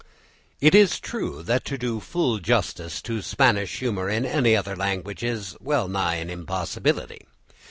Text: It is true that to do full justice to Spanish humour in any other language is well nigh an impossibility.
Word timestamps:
It 0.59 0.73
is 0.73 0.99
true 0.99 1.43
that 1.43 1.63
to 1.65 1.77
do 1.77 1.99
full 1.99 2.39
justice 2.39 3.03
to 3.03 3.21
Spanish 3.21 3.77
humour 3.77 4.09
in 4.09 4.25
any 4.25 4.55
other 4.55 4.75
language 4.75 5.21
is 5.23 5.55
well 5.59 5.87
nigh 5.87 6.15
an 6.15 6.31
impossibility. 6.31 7.27